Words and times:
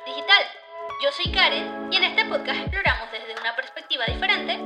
Digital. 0.00 0.44
Yo 1.02 1.10
soy 1.12 1.30
Karen 1.30 1.92
y 1.92 1.96
en 1.96 2.04
este 2.04 2.24
podcast 2.24 2.60
exploramos 2.60 3.12
desde 3.12 3.38
una 3.38 3.54
perspectiva 3.54 4.06
diferente 4.06 4.58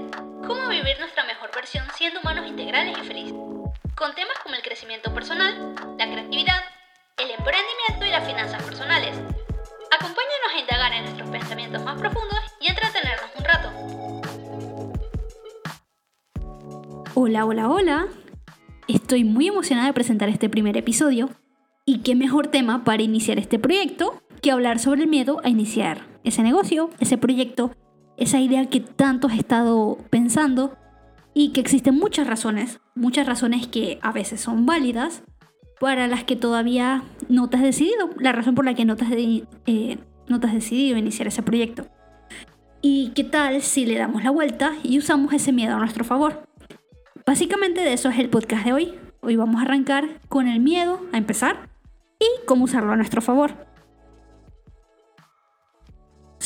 cómo 0.46 0.68
vivir 0.68 1.00
nuestra 1.00 1.24
mejor 1.24 1.50
versión 1.52 1.84
siendo 1.96 2.20
humanos 2.20 2.46
integrales 2.46 2.96
y 2.96 3.04
felices. 3.04 3.34
Con 3.96 4.14
temas 4.14 4.38
como 4.44 4.54
el 4.54 4.62
crecimiento 4.62 5.12
personal, 5.12 5.74
la 5.98 6.06
creatividad, 6.06 6.62
el 7.18 7.32
emprendimiento 7.32 8.06
y 8.06 8.10
las 8.10 8.24
finanzas 8.24 8.62
personales. 8.62 9.16
Acompáñanos 9.90 10.54
a 10.54 10.60
indagar 10.60 10.92
en 10.92 11.02
nuestros 11.02 11.28
pensamientos 11.28 11.82
más 11.82 11.98
profundos 11.98 12.38
y 12.60 12.68
entretenernos 12.68 13.30
un 13.36 13.44
rato. 13.44 13.72
Hola, 17.14 17.44
hola, 17.46 17.68
hola. 17.68 18.06
Estoy 18.86 19.24
muy 19.24 19.48
emocionada 19.48 19.88
de 19.88 19.92
presentar 19.92 20.28
este 20.28 20.48
primer 20.48 20.76
episodio. 20.76 21.30
Y 21.84 22.02
qué 22.02 22.14
mejor 22.14 22.46
tema 22.46 22.84
para 22.84 23.02
iniciar 23.02 23.40
este 23.40 23.58
proyecto 23.58 24.22
que 24.46 24.52
hablar 24.52 24.78
sobre 24.78 25.02
el 25.02 25.08
miedo 25.08 25.40
a 25.42 25.48
iniciar 25.48 26.06
ese 26.22 26.40
negocio, 26.44 26.90
ese 27.00 27.18
proyecto, 27.18 27.72
esa 28.16 28.38
idea 28.38 28.64
que 28.66 28.78
tanto 28.78 29.26
has 29.26 29.36
estado 29.36 29.98
pensando 30.08 30.76
y 31.34 31.48
que 31.48 31.60
existen 31.60 31.96
muchas 31.96 32.28
razones, 32.28 32.78
muchas 32.94 33.26
razones 33.26 33.66
que 33.66 33.98
a 34.02 34.12
veces 34.12 34.40
son 34.40 34.64
válidas, 34.64 35.24
para 35.80 36.06
las 36.06 36.22
que 36.22 36.36
todavía 36.36 37.02
no 37.28 37.50
te 37.50 37.56
has 37.56 37.64
decidido, 37.64 38.10
la 38.18 38.30
razón 38.30 38.54
por 38.54 38.64
la 38.64 38.74
que 38.74 38.84
no 38.84 38.94
te 38.94 39.04
has, 39.04 39.10
eh, 39.10 39.98
no 40.28 40.38
te 40.38 40.46
has 40.46 40.54
decidido 40.54 40.96
iniciar 40.96 41.26
ese 41.26 41.42
proyecto. 41.42 41.88
¿Y 42.80 43.10
qué 43.16 43.24
tal 43.24 43.62
si 43.62 43.84
le 43.84 43.98
damos 43.98 44.22
la 44.22 44.30
vuelta 44.30 44.74
y 44.84 44.96
usamos 44.96 45.32
ese 45.32 45.50
miedo 45.50 45.74
a 45.74 45.80
nuestro 45.80 46.04
favor? 46.04 46.46
Básicamente 47.26 47.80
de 47.80 47.94
eso 47.94 48.10
es 48.10 48.18
el 48.20 48.30
podcast 48.30 48.64
de 48.64 48.72
hoy. 48.74 48.94
Hoy 49.22 49.34
vamos 49.34 49.56
a 49.56 49.64
arrancar 49.64 50.20
con 50.28 50.46
el 50.46 50.60
miedo 50.60 51.00
a 51.12 51.18
empezar 51.18 51.68
y 52.20 52.26
cómo 52.46 52.66
usarlo 52.66 52.92
a 52.92 52.96
nuestro 52.96 53.20
favor. 53.20 53.66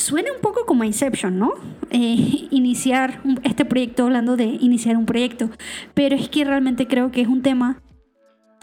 Suena 0.01 0.33
un 0.33 0.41
poco 0.41 0.65
como 0.65 0.83
Inception, 0.83 1.37
¿no? 1.37 1.53
Eh, 1.91 2.47
iniciar 2.49 3.21
este 3.43 3.65
proyecto 3.65 4.05
hablando 4.05 4.35
de 4.35 4.45
iniciar 4.45 4.97
un 4.97 5.05
proyecto, 5.05 5.51
pero 5.93 6.15
es 6.15 6.27
que 6.27 6.43
realmente 6.43 6.87
creo 6.87 7.11
que 7.11 7.21
es 7.21 7.27
un 7.27 7.43
tema 7.43 7.83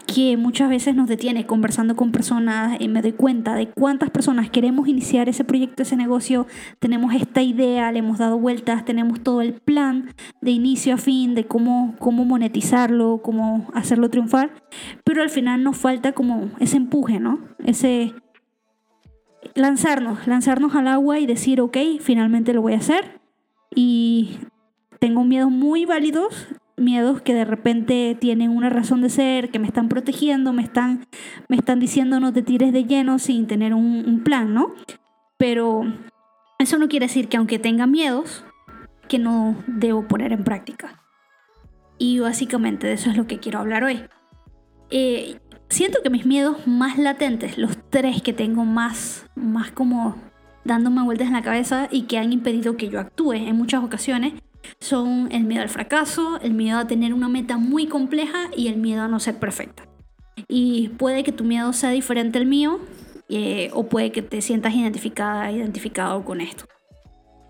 que 0.05 0.35
muchas 0.35 0.67
veces 0.69 0.95
nos 0.95 1.07
detiene 1.07 1.45
conversando 1.45 1.95
con 1.95 2.11
personas 2.11 2.75
y 2.81 2.89
me 2.89 3.01
doy 3.01 3.13
cuenta 3.13 3.55
de 3.55 3.69
cuántas 3.69 4.09
personas 4.09 4.49
queremos 4.49 4.89
iniciar 4.89 5.29
ese 5.29 5.45
proyecto, 5.45 5.83
ese 5.83 5.95
negocio, 5.95 6.45
tenemos 6.79 7.13
esta 7.13 7.41
idea, 7.41 7.89
le 7.93 7.99
hemos 7.99 8.17
dado 8.17 8.37
vueltas, 8.37 8.83
tenemos 8.83 9.21
todo 9.21 9.41
el 9.41 9.53
plan 9.53 10.13
de 10.41 10.51
inicio 10.51 10.95
a 10.95 10.97
fin 10.97 11.35
de 11.35 11.45
cómo, 11.45 11.95
cómo 11.99 12.25
monetizarlo, 12.25 13.21
cómo 13.23 13.69
hacerlo 13.73 14.09
triunfar, 14.09 14.51
pero 15.05 15.21
al 15.21 15.29
final 15.29 15.63
nos 15.63 15.77
falta 15.77 16.11
como 16.11 16.49
ese 16.59 16.75
empuje, 16.75 17.21
¿no? 17.21 17.39
Ese 17.63 18.13
lanzarnos, 19.55 20.27
lanzarnos 20.27 20.75
al 20.75 20.87
agua 20.87 21.19
y 21.19 21.25
decir, 21.25 21.61
ok, 21.61 21.77
finalmente 21.99 22.53
lo 22.53 22.61
voy 22.61 22.73
a 22.73 22.77
hacer 22.77 23.19
y 23.73 24.39
tengo 24.99 25.23
miedos 25.23 25.51
muy 25.51 25.85
válidos 25.85 26.47
miedos 26.79 27.21
que 27.21 27.33
de 27.33 27.45
repente 27.45 28.17
tienen 28.19 28.49
una 28.49 28.69
razón 28.69 29.01
de 29.01 29.09
ser, 29.09 29.51
que 29.51 29.59
me 29.59 29.67
están 29.67 29.89
protegiendo, 29.89 30.53
me 30.53 30.63
están, 30.63 31.05
me 31.47 31.57
están 31.57 31.79
diciendo 31.79 32.19
no 32.19 32.33
te 32.33 32.41
tires 32.41 32.73
de 32.73 32.85
lleno 32.85 33.19
sin 33.19 33.47
tener 33.47 33.73
un, 33.73 34.05
un 34.07 34.23
plan, 34.23 34.53
¿no? 34.53 34.73
Pero 35.37 35.83
eso 36.57 36.77
no 36.77 36.87
quiere 36.87 37.07
decir 37.07 37.27
que 37.27 37.37
aunque 37.37 37.59
tenga 37.59 37.85
miedos, 37.85 38.45
que 39.07 39.19
no 39.19 39.55
debo 39.67 40.07
poner 40.07 40.31
en 40.31 40.43
práctica. 40.43 41.03
Y 41.97 42.19
básicamente 42.19 42.87
de 42.87 42.93
eso 42.93 43.09
es 43.09 43.17
lo 43.17 43.27
que 43.27 43.39
quiero 43.39 43.59
hablar 43.59 43.83
hoy. 43.83 44.03
Eh, 44.89 45.39
siento 45.69 45.99
que 46.03 46.09
mis 46.09 46.25
miedos 46.25 46.67
más 46.67 46.97
latentes, 46.97 47.57
los 47.57 47.77
tres 47.89 48.21
que 48.21 48.33
tengo 48.33 48.65
más, 48.65 49.25
más 49.35 49.71
como 49.71 50.15
dándome 50.65 51.03
vueltas 51.03 51.27
en 51.27 51.33
la 51.33 51.41
cabeza 51.41 51.87
y 51.91 52.03
que 52.03 52.17
han 52.17 52.33
impedido 52.33 52.77
que 52.77 52.89
yo 52.89 52.99
actúe 52.99 53.33
en 53.33 53.55
muchas 53.55 53.83
ocasiones, 53.83 54.33
son 54.79 55.29
el 55.31 55.45
miedo 55.45 55.61
al 55.61 55.69
fracaso, 55.69 56.39
el 56.41 56.53
miedo 56.53 56.79
a 56.79 56.87
tener 56.87 57.13
una 57.13 57.29
meta 57.29 57.57
muy 57.57 57.87
compleja 57.87 58.49
y 58.55 58.67
el 58.67 58.77
miedo 58.77 59.03
a 59.03 59.07
no 59.07 59.19
ser 59.19 59.39
perfecta. 59.39 59.83
Y 60.47 60.89
puede 60.89 61.23
que 61.23 61.31
tu 61.31 61.43
miedo 61.43 61.73
sea 61.73 61.89
diferente 61.91 62.37
al 62.37 62.45
mío 62.45 62.79
eh, 63.29 63.69
o 63.73 63.87
puede 63.87 64.11
que 64.11 64.21
te 64.21 64.41
sientas 64.41 64.73
identificada, 64.73 65.51
identificado 65.51 66.23
con 66.23 66.41
esto. 66.41 66.65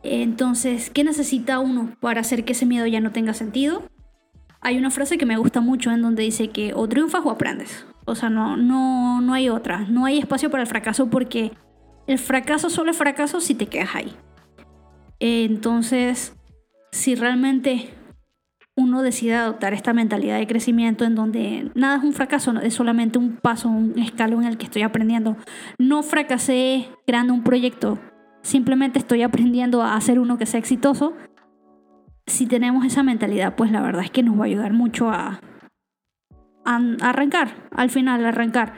Entonces, 0.03 0.89
¿qué 0.89 1.03
necesita 1.03 1.59
uno 1.59 1.95
para 1.99 2.21
hacer 2.21 2.45
que 2.45 2.53
ese 2.53 2.65
miedo 2.65 2.85
ya 2.87 3.01
no 3.01 3.11
tenga 3.11 3.33
sentido? 3.33 3.83
Hay 4.61 4.77
una 4.77 4.91
frase 4.91 5.17
que 5.17 5.25
me 5.25 5.37
gusta 5.37 5.61
mucho 5.61 5.91
en 5.91 6.01
donde 6.01 6.23
dice 6.23 6.49
que 6.49 6.73
o 6.73 6.87
triunfas 6.87 7.21
o 7.25 7.31
aprendes. 7.31 7.85
O 8.05 8.15
sea, 8.15 8.29
no, 8.29 8.57
no, 8.57 9.21
no 9.21 9.33
hay 9.33 9.49
otra. 9.49 9.85
No 9.89 10.05
hay 10.05 10.19
espacio 10.19 10.49
para 10.49 10.63
el 10.63 10.67
fracaso 10.67 11.09
porque 11.09 11.51
el 12.07 12.17
fracaso 12.17 12.69
solo 12.69 12.91
es 12.91 12.97
fracaso 12.97 13.39
si 13.39 13.53
te 13.55 13.67
quedas 13.67 13.95
ahí. 13.95 14.15
Entonces, 15.19 16.35
si 16.91 17.15
realmente 17.15 17.93
uno 18.79 19.01
decide 19.01 19.35
adoptar 19.35 19.73
esta 19.73 19.93
mentalidad 19.93 20.37
de 20.39 20.47
crecimiento 20.47 21.03
en 21.03 21.13
donde 21.13 21.69
nada 21.75 21.97
es 21.97 22.03
un 22.03 22.13
fracaso, 22.13 22.57
es 22.61 22.73
solamente 22.73 23.19
un 23.19 23.35
paso, 23.35 23.69
un 23.69 23.99
escalón 23.99 24.43
en 24.43 24.49
el 24.49 24.57
que 24.57 24.65
estoy 24.65 24.83
aprendiendo. 24.83 25.35
No 25.77 26.01
fracasé 26.01 26.87
creando 27.05 27.33
un 27.33 27.43
proyecto, 27.43 27.99
simplemente 28.41 28.97
estoy 28.99 29.21
aprendiendo 29.21 29.83
a 29.83 29.95
hacer 29.95 30.17
uno 30.19 30.37
que 30.37 30.45
sea 30.45 30.59
exitoso. 30.59 31.13
Si 32.25 32.45
tenemos 32.45 32.85
esa 32.85 33.03
mentalidad, 33.03 33.55
pues 33.55 33.71
la 33.71 33.81
verdad 33.81 34.03
es 34.03 34.11
que 34.11 34.23
nos 34.23 34.37
va 34.39 34.43
a 34.43 34.47
ayudar 34.47 34.71
mucho 34.71 35.09
a, 35.09 35.41
arrancar, 37.01 37.55
al 37.71 37.89
final 37.89 38.25
arrancar. 38.25 38.73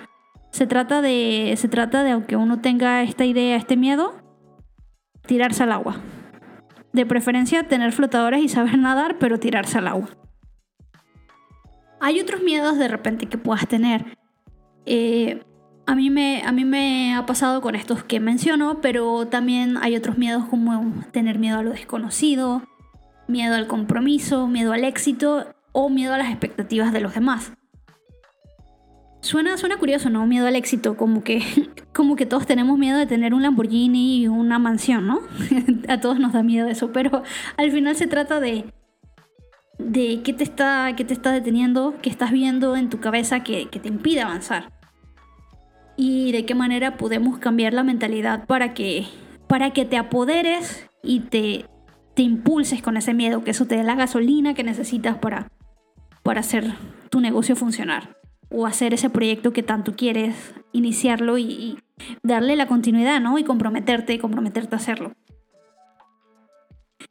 Se 0.51 0.67
trata 0.67 1.01
de, 1.01 1.53
se 1.57 1.67
trata 1.67 2.03
de, 2.03 2.11
aunque 2.11 2.35
uno 2.35 2.59
tenga 2.59 3.03
esta 3.03 3.25
idea, 3.25 3.55
este 3.55 3.77
miedo, 3.77 4.15
tirarse 5.25 5.63
al 5.63 5.71
agua. 5.71 5.97
De 6.93 7.05
preferencia 7.05 7.67
tener 7.67 7.91
flotadores 7.93 8.41
y 8.43 8.49
saber 8.49 8.77
nadar, 8.79 9.17
pero 9.19 9.39
tirarse 9.39 9.77
al 9.77 9.87
agua. 9.87 10.09
Hay 11.99 12.19
otros 12.19 12.41
miedos 12.41 12.77
de 12.77 12.87
repente 12.87 13.27
que 13.27 13.37
puedas 13.37 13.67
tener. 13.67 14.17
Eh, 14.85 15.43
a, 15.85 15.95
mí 15.95 16.09
me, 16.09 16.41
a 16.43 16.51
mí 16.51 16.65
me 16.65 17.13
ha 17.13 17.25
pasado 17.25 17.61
con 17.61 17.75
estos 17.75 18.03
que 18.03 18.19
menciono, 18.19 18.81
pero 18.81 19.27
también 19.27 19.77
hay 19.77 19.95
otros 19.95 20.17
miedos 20.17 20.45
como 20.45 21.03
tener 21.11 21.37
miedo 21.37 21.59
a 21.59 21.63
lo 21.63 21.69
desconocido, 21.69 22.63
miedo 23.27 23.55
al 23.55 23.67
compromiso, 23.67 24.47
miedo 24.47 24.73
al 24.73 24.83
éxito 24.83 25.45
o 25.71 25.89
miedo 25.89 26.13
a 26.15 26.17
las 26.17 26.29
expectativas 26.29 26.91
de 26.91 27.01
los 27.01 27.13
demás. 27.13 27.53
Suena, 29.21 29.55
suena 29.55 29.77
curioso, 29.77 30.09
¿no? 30.09 30.25
Miedo 30.25 30.47
al 30.47 30.55
éxito, 30.55 30.97
como 30.97 31.23
que, 31.23 31.43
como 31.93 32.15
que 32.15 32.25
todos 32.25 32.47
tenemos 32.47 32.77
miedo 32.79 32.97
de 32.97 33.05
tener 33.05 33.35
un 33.35 33.43
Lamborghini 33.43 34.21
y 34.21 34.27
una 34.27 34.57
mansión, 34.57 35.05
¿no? 35.05 35.21
A 35.87 35.99
todos 35.99 36.19
nos 36.19 36.33
da 36.33 36.41
miedo 36.41 36.67
eso, 36.67 36.91
pero 36.91 37.21
al 37.55 37.71
final 37.71 37.95
se 37.95 38.07
trata 38.07 38.39
de, 38.39 38.65
de 39.77 40.21
qué 40.23 40.33
te 40.33 40.43
está, 40.43 40.95
qué 40.97 41.05
te 41.05 41.13
está 41.13 41.31
deteniendo, 41.31 41.95
qué 42.01 42.09
estás 42.09 42.31
viendo 42.31 42.75
en 42.75 42.89
tu 42.89 42.99
cabeza 42.99 43.43
que, 43.43 43.69
que 43.69 43.79
te 43.79 43.89
impide 43.89 44.21
avanzar. 44.21 44.71
Y 45.97 46.31
de 46.31 46.45
qué 46.45 46.55
manera 46.55 46.97
podemos 46.97 47.37
cambiar 47.37 47.73
la 47.73 47.83
mentalidad 47.83 48.47
para 48.47 48.73
que, 48.73 49.05
para 49.45 49.69
que 49.71 49.85
te 49.85 49.97
apoderes 49.97 50.89
y 51.03 51.19
te, 51.19 51.65
te 52.15 52.23
impulses 52.23 52.81
con 52.81 52.97
ese 52.97 53.13
miedo, 53.13 53.43
que 53.43 53.51
eso 53.51 53.67
te 53.67 53.75
dé 53.75 53.83
la 53.83 53.93
gasolina 53.93 54.55
que 54.55 54.63
necesitas 54.63 55.19
para, 55.19 55.51
para 56.23 56.39
hacer 56.39 56.73
tu 57.11 57.19
negocio 57.21 57.55
funcionar 57.55 58.20
o 58.51 58.65
hacer 58.65 58.93
ese 58.93 59.09
proyecto 59.09 59.53
que 59.53 59.63
tanto 59.63 59.95
quieres, 59.95 60.53
iniciarlo 60.71 61.37
y, 61.37 61.77
darle 62.23 62.55
la 62.55 62.67
continuidad, 62.67 63.21
¿no? 63.21 63.37
Y 63.37 63.43
comprometerte 63.43 64.13
y 64.13 64.19
comprometerte 64.19 64.75
a 64.75 64.77
hacerlo. 64.77 65.13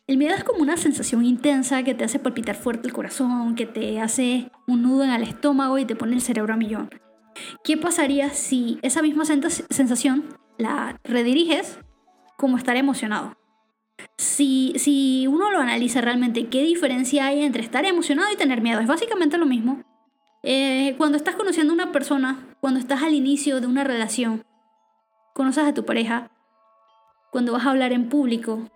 El 0.07 0.17
miedo 0.17 0.35
es 0.35 0.45
como 0.45 0.63
una 0.63 0.77
sensación 0.77 1.25
intensa 1.25 1.83
que 1.83 1.95
te 1.95 2.05
hace 2.05 2.19
palpitar 2.19 2.57
fuerte 2.57 2.89
el 2.89 2.93
corazón, 2.93 3.55
que 3.55 3.67
te 3.67 4.01
hace 4.01 4.51
un 4.67 4.83
nudo 4.83 5.05
en 5.05 5.11
el 5.11 5.23
estómago 5.23 5.79
y 5.79 5.85
te 5.85 5.97
pone 5.97 6.15
el 6.15 6.21
cerebro 6.21 6.55
a 6.55 6.57
millón. 6.57 6.91
¿Qué 7.65 7.77
pasaría 7.77 8.31
si 8.31 8.79
esa 8.83 9.03
misma 9.03 9.25
sensación 9.25 10.25
la 10.59 10.99
rediriges 11.05 11.79
como 12.37 12.57
estar 12.57 12.77
emocionado? 12.77 13.35
Si, 14.17 14.73
si 14.77 15.27
uno 15.27 15.51
lo 15.51 15.61
analiza 15.61 16.01
realmente, 16.01 16.49
¿qué 16.49 16.63
diferencia 16.63 17.27
hay 17.27 17.43
entre 17.43 17.63
estar 17.63 17.85
emocionado 17.85 18.33
y 18.33 18.37
tener 18.37 18.63
miedo? 18.63 18.81
Es 18.81 18.87
básicamente 18.87 19.39
lo 19.39 19.47
mismo. 19.47 19.83
Eh, 20.43 20.95
cuando 20.97 21.19
estás 21.19 21.37
conociendo 21.37 21.73
a 21.73 21.75
una 21.75 21.93
persona, 21.93 22.39
cuando 22.61 22.81
estás 22.81 23.03
al 23.03 23.15
inicio 23.15 23.61
de 23.61 23.67
una 23.67 23.85
relación, 23.85 24.45
conoces 25.35 25.65
a 25.65 25.75
tu 25.75 25.85
pareja, 25.85 26.31
cuando 27.31 27.53
vas 27.53 27.67
a 27.67 27.71
hablar 27.71 27.93
en 27.93 28.09
público, 28.09 28.69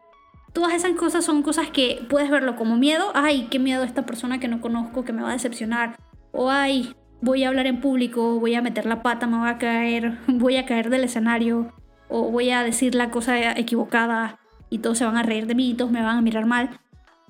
todas 0.53 0.75
esas 0.75 0.93
cosas 0.93 1.25
son 1.25 1.43
cosas 1.43 1.71
que 1.71 2.07
puedes 2.09 2.31
verlo 2.31 2.57
como 2.57 2.77
miedo. 2.77 3.11
Ay, 3.15 3.49
qué 3.51 3.59
miedo 3.59 3.83
a 3.83 3.87
esta 3.87 4.07
persona 4.07 4.39
que 4.39 4.49
no 4.49 4.61
conozco, 4.61 5.05
que 5.05 5.13
me 5.13 5.23
va 5.23 5.31
a 5.31 5.33
decepcionar. 5.33 5.97
O 6.33 6.51
ay, 6.51 6.95
voy 7.23 7.45
a 7.45 7.49
hablar 7.49 7.67
en 7.67 7.81
público, 7.81 8.39
voy 8.39 8.55
a 8.55 8.63
meter 8.63 8.87
la 8.87 9.03
pata, 9.03 9.27
me 9.27 9.39
voy 9.39 9.49
a 9.49 9.59
caer, 9.59 10.19
voy 10.29 10.57
a 10.57 10.67
caer 10.67 10.91
del 10.91 11.05
escenario. 11.05 11.73
O 12.09 12.31
voy 12.31 12.51
a 12.51 12.63
decir 12.63 12.95
la 12.95 13.11
cosa 13.11 13.59
equivocada 13.59 14.39
y 14.71 14.79
todos 14.79 14.99
se 14.99 15.05
van 15.05 15.17
a 15.17 15.23
reír 15.23 15.47
de 15.47 15.55
mí 15.55 15.75
todos 15.75 15.91
me 15.91 16.03
van 16.03 16.19
a 16.19 16.23
mirar 16.23 16.47
mal. 16.47 16.81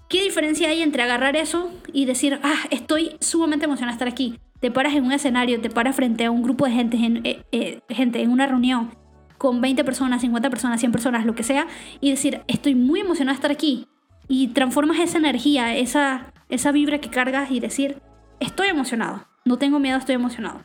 ¿Qué 0.08 0.22
diferencia 0.22 0.68
hay 0.68 0.82
entre 0.82 1.02
agarrar 1.02 1.36
eso 1.36 1.70
y 1.92 2.04
decir, 2.04 2.38
ah, 2.42 2.64
estoy 2.70 3.16
sumamente 3.20 3.64
emocionada 3.64 3.92
de 3.92 3.96
estar 3.96 4.08
aquí? 4.08 4.38
Te 4.60 4.70
paras 4.70 4.94
en 4.94 5.04
un 5.04 5.12
escenario, 5.12 5.60
te 5.60 5.70
paras 5.70 5.96
frente 5.96 6.24
a 6.24 6.30
un 6.30 6.42
grupo 6.42 6.66
de 6.66 6.72
gente 6.72 6.96
en, 6.96 7.24
eh, 7.24 7.42
eh, 7.52 7.80
gente 7.88 8.22
en 8.22 8.30
una 8.30 8.46
reunión 8.46 8.90
con 9.38 9.60
20 9.60 9.82
personas, 9.84 10.20
50 10.20 10.50
personas, 10.50 10.80
100 10.80 10.92
personas, 10.92 11.26
lo 11.26 11.34
que 11.34 11.42
sea, 11.42 11.66
y 12.00 12.10
decir, 12.10 12.42
estoy 12.48 12.74
muy 12.74 13.00
emocionada 13.00 13.34
de 13.34 13.36
estar 13.36 13.50
aquí. 13.50 13.86
Y 14.28 14.48
transformas 14.48 15.00
esa 15.00 15.18
energía, 15.18 15.76
esa, 15.76 16.32
esa 16.48 16.72
vibra 16.72 16.98
que 16.98 17.10
cargas 17.10 17.50
y 17.50 17.60
decir, 17.60 18.00
estoy 18.40 18.68
emocionado, 18.68 19.26
no 19.44 19.58
tengo 19.58 19.80
miedo, 19.80 19.98
estoy 19.98 20.14
emocionado. 20.14 20.62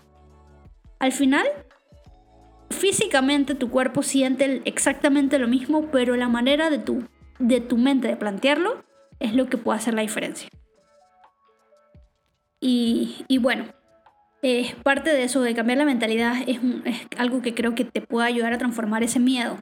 Al 1.00 1.12
final, 1.12 1.46
físicamente 2.70 3.56
tu 3.56 3.70
cuerpo 3.70 4.04
siente 4.04 4.62
exactamente 4.66 5.40
lo 5.40 5.48
mismo, 5.48 5.88
pero 5.92 6.16
la 6.16 6.30
manera 6.30 6.70
de 6.70 6.80
tu, 6.80 7.04
de 7.40 7.60
tu 7.60 7.78
mente 7.78 8.08
de 8.08 8.16
plantearlo 8.16 8.89
es 9.20 9.34
lo 9.34 9.48
que 9.48 9.58
puede 9.58 9.78
hacer 9.78 9.94
la 9.94 10.02
diferencia. 10.02 10.50
Y, 12.62 13.26
y 13.28 13.38
bueno, 13.38 13.66
eh, 14.42 14.76
parte 14.84 15.12
de 15.12 15.24
eso, 15.24 15.42
de 15.42 15.54
cambiar 15.54 15.80
la 15.80 15.86
mentalidad, 15.86 16.38
es, 16.48 16.60
es, 16.86 17.08
algo 17.18 17.42
que 17.42 17.54
creo 17.54 17.76
que 17.76 17.86
te 17.86 18.02
puede 18.02 18.28
ayudar 18.28 18.54
a 18.54 18.58
transformar 18.58 19.04
ese 19.04 19.20
miedo. 19.20 19.58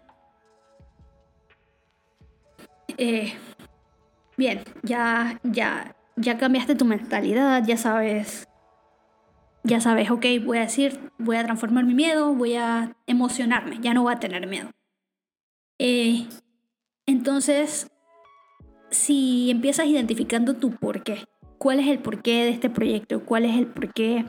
Eh, 2.98 3.34
bien, 4.38 4.64
ya, 4.84 5.40
ya, 5.44 5.96
ya 6.16 6.38
cambiaste 6.38 6.76
tu 6.76 6.86
mentalidad, 6.86 7.64
ya 7.66 7.78
sabes, 7.78 8.48
ya 9.64 9.82
sabes, 9.82 10.10
ok, 10.10 10.26
voy 10.46 10.60
a 10.60 10.62
decir, 10.62 11.12
voy 11.18 11.38
a 11.38 11.44
transformar 11.44 11.84
mi 11.84 11.94
miedo, 11.94 12.34
voy 12.34 12.56
a 12.56 12.96
emocionarme, 13.06 13.80
ya 13.82 13.94
no 13.94 14.04
voy 14.04 14.14
a 14.14 14.20
tener 14.20 14.48
miedo. 14.48 14.72
Eh, 15.80 16.28
entonces, 17.06 17.88
si 18.90 19.50
empiezas 19.52 19.88
identificando 19.88 20.56
tu 20.56 20.72
por 20.72 21.04
qué, 21.04 21.26
cuál 21.58 21.80
es 21.80 21.88
el 21.88 22.00
porqué 22.00 22.44
de 22.44 22.50
este 22.50 22.70
proyecto, 22.70 23.24
cuál 23.26 23.46
es 23.46 23.56
el 23.58 23.68
porqué 23.68 24.26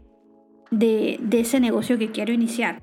de, 0.71 1.19
de 1.21 1.41
ese 1.41 1.61
negocio 1.61 1.99
que 1.99 2.11
quiero 2.11 2.33
iniciar. 2.33 2.83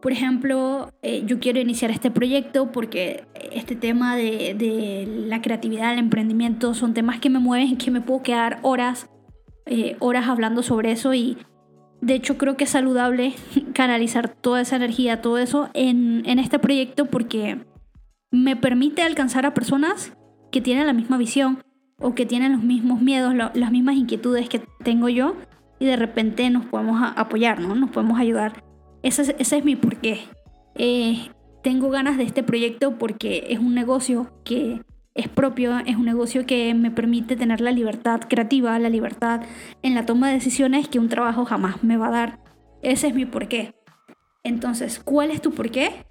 Por 0.00 0.12
ejemplo, 0.12 0.92
eh, 1.02 1.24
yo 1.26 1.40
quiero 1.40 1.60
iniciar 1.60 1.90
este 1.90 2.10
proyecto 2.10 2.72
porque 2.72 3.24
este 3.52 3.76
tema 3.76 4.16
de, 4.16 5.06
la 5.26 5.42
creatividad, 5.42 5.92
el 5.92 5.98
emprendimiento, 5.98 6.72
son 6.72 6.94
temas 6.94 7.20
que 7.20 7.28
me 7.28 7.38
mueven 7.38 7.68
y 7.68 7.76
que 7.76 7.90
me 7.90 8.00
puedo 8.00 8.22
quedar 8.22 8.60
horas, 8.62 9.10
eh, 9.66 9.96
horas 9.98 10.28
hablando 10.28 10.62
sobre 10.62 10.92
eso 10.92 11.12
y 11.12 11.36
de 12.00 12.14
hecho 12.14 12.38
creo 12.38 12.56
que 12.56 12.64
es 12.64 12.70
saludable 12.70 13.34
canalizar 13.74 14.30
toda 14.30 14.62
esa 14.62 14.76
energía, 14.76 15.20
todo 15.20 15.36
eso 15.36 15.68
en 15.74 16.38
este 16.38 16.58
proyecto 16.58 17.04
porque 17.04 17.58
me 18.30 18.56
permite 18.56 19.02
alcanzar 19.02 19.44
a 19.44 19.52
personas 19.52 20.14
que 20.50 20.60
tienen 20.60 20.86
la 20.86 20.92
misma 20.92 21.18
visión 21.18 21.62
o 21.98 22.14
que 22.14 22.26
tienen 22.26 22.52
los 22.52 22.62
mismos 22.62 23.00
miedos, 23.02 23.34
las 23.34 23.70
mismas 23.70 23.96
inquietudes 23.96 24.48
que 24.48 24.62
tengo 24.82 25.08
yo 25.08 25.36
y 25.78 25.86
de 25.86 25.96
repente 25.96 26.48
nos 26.50 26.66
podemos 26.66 27.00
apoyar, 27.16 27.60
¿no? 27.60 27.74
Nos 27.74 27.90
podemos 27.90 28.18
ayudar. 28.18 28.62
Ese, 29.02 29.34
ese 29.38 29.58
es 29.58 29.64
mi 29.64 29.76
porqué. 29.76 30.20
Eh, 30.74 31.30
tengo 31.62 31.90
ganas 31.90 32.16
de 32.16 32.24
este 32.24 32.42
proyecto 32.42 32.96
porque 32.98 33.46
es 33.50 33.58
un 33.58 33.74
negocio 33.74 34.30
que 34.44 34.82
es 35.14 35.28
propio, 35.28 35.78
es 35.80 35.96
un 35.96 36.04
negocio 36.04 36.46
que 36.46 36.72
me 36.74 36.90
permite 36.90 37.36
tener 37.36 37.60
la 37.60 37.72
libertad 37.72 38.20
creativa, 38.28 38.78
la 38.78 38.88
libertad 38.88 39.42
en 39.82 39.94
la 39.94 40.06
toma 40.06 40.28
de 40.28 40.34
decisiones 40.34 40.88
que 40.88 40.98
un 40.98 41.08
trabajo 41.08 41.44
jamás 41.44 41.82
me 41.82 41.96
va 41.96 42.08
a 42.08 42.10
dar. 42.10 42.38
Ese 42.82 43.08
es 43.08 43.14
mi 43.14 43.26
porqué. 43.26 43.74
Entonces, 44.42 45.00
¿cuál 45.00 45.30
es 45.30 45.42
tu 45.42 45.52
porqué? 45.52 46.06